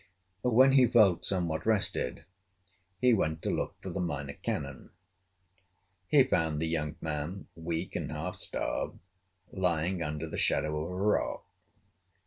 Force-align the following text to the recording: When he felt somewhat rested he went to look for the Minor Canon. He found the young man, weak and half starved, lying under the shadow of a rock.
When 0.49 0.71
he 0.71 0.87
felt 0.87 1.27
somewhat 1.27 1.63
rested 1.63 2.25
he 2.99 3.13
went 3.13 3.43
to 3.43 3.51
look 3.51 3.75
for 3.83 3.91
the 3.91 3.99
Minor 3.99 4.33
Canon. 4.33 4.89
He 6.07 6.23
found 6.23 6.59
the 6.59 6.65
young 6.67 6.95
man, 7.01 7.45
weak 7.55 7.95
and 7.95 8.11
half 8.11 8.37
starved, 8.37 8.97
lying 9.51 10.01
under 10.01 10.27
the 10.27 10.37
shadow 10.37 10.85
of 10.85 10.91
a 10.91 10.95
rock. 10.95 11.45